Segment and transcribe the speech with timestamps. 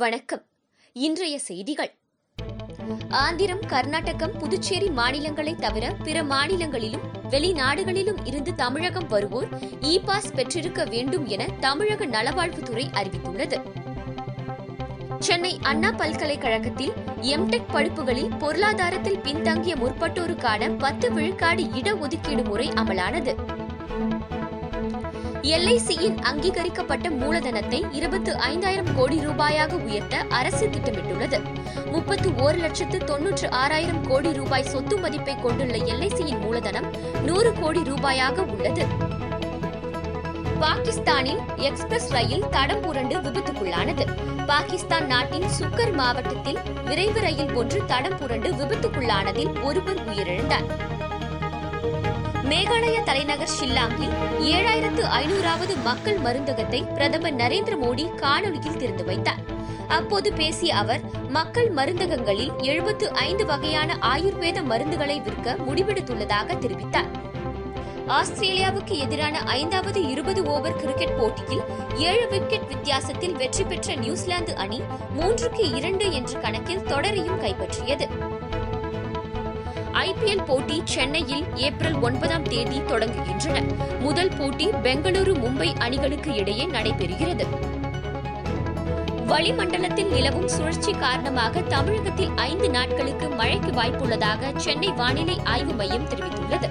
[0.00, 0.42] வணக்கம்
[0.96, 1.90] இன்றைய செய்திகள்
[3.18, 9.48] ஆந்திரம் கர்நாடகம் புதுச்சேரி மாநிலங்களை தவிர பிற மாநிலங்களிலும் வெளிநாடுகளிலும் இருந்து தமிழகம் வருவோர்
[9.82, 13.58] இ பாஸ் பெற்றிருக்க வேண்டும் என தமிழக நலவாழ்வுத்துறை அறிவித்துள்ளது
[15.20, 16.94] சென்னை அண்ணா பல்கலைக்கழகத்தில்
[17.34, 23.34] எம்டெக் படிப்புகளில் பொருளாதாரத்தில் பின்தங்கிய முற்பட்டோருக்கான பத்து விழுக்காடு இடஒதுக்கீடு முறை அமலானது
[25.48, 31.38] எல்ஐசியின் அங்கீகரிக்கப்பட்ட மூலதனத்தை இருபத்து ஐந்தாயிரம் கோடி ரூபாயாக உயர்த்த அரசு திட்டமிட்டுள்ளது
[31.90, 36.88] முப்பத்து ஒரு லட்சத்து தொன்னூற்று ஆறாயிரம் கோடி ரூபாய் சொத்து மதிப்பை கொண்டுள்ள எல்ஐசியின் மூலதனம்
[37.26, 38.86] நூறு கோடி ரூபாயாக உள்ளது
[40.60, 44.04] பாகிஸ்தானில் எக்ஸ்பிரஸ் ரயில் தடம் புரண்டு விபத்துக்குள்ளானது
[44.46, 46.60] பாகிஸ்தான் நாட்டின் சுக்கர் மாவட்டத்தில்
[46.84, 50.68] விரைவு ரயில் ஒன்று தடம் புரண்டு விபத்துக்குள்ளானதில் ஒருவர் உயிரிழந்தார்
[52.46, 54.14] மேகாலய தலைநகர் ஷில்லாங்கில்
[54.48, 59.42] ஏழாயிரத்து ஐநூறாவது மக்கள் மருந்தகத்தை பிரதமர் நரேந்திர மோடி காணொலியில் திறந்து வைத்தார்
[59.88, 61.02] அப்போது பேசிய அவர்
[61.28, 67.10] மக்கள் மருந்தகங்களில் எழுபத்து ஐந்து வகையான ஆயுர்வேத மருந்துகளை விற்க முடிவெடுத்துள்ளதாக தெரிவித்தார்
[68.12, 71.64] ஆஸ்திரேலியாவுக்கு எதிரான ஐந்தாவது இருபது ஓவர் கிரிக்கெட் போட்டியில்
[72.04, 74.80] ஏழு விக்கெட் வித்தியாசத்தில் வெற்றி பெற்ற நியூசிலாந்து அணி
[75.16, 78.08] மூன்றுக்கு இரண்டு என்ற கணக்கில் தொடரையும் கைப்பற்றியது
[80.00, 83.58] ஐபிஎல் போட்டி சென்னையில் ஏப்ரல் ஒன்பதாம் தேதி தொடங்குகின்றன
[84.00, 87.46] முதல் போட்டி பெங்களூரு மும்பை அணிகளுக்கு இடையே நடைபெறுகிறது
[89.26, 96.68] வளிமண்டலத்தில் நிலவும் சுழற்சி காரணமாக தமிழகத்தில் ஐந்து நாட்களுக்கு மழைக்கு வாய்ப்புள்ளதாக சென்னை வானிலை ஆய்வு மையம் தெரிவித்துள்ளது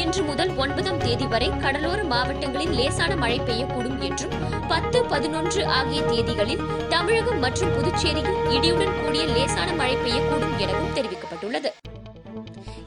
[0.00, 4.36] இன்று முதல் ஒன்பதாம் தேதி வரை கடலோர மாவட்டங்களில் லேசான மழை பெய்யக்கூடும் என்றும்
[4.68, 11.70] பத்து பதினொன்று ஆகிய தேதிகளில் தமிழகம் மற்றும் புதுச்சேரியில் இடியுடன் கூடிய லேசான மழை பெய்யக்கூடும் எனவும் தெரிவிக்கப்பட்டுள்ளது